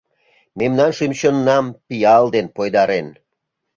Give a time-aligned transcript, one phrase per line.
[0.59, 3.07] Мемнан шӱм-чоннам пиал ден пойдарен.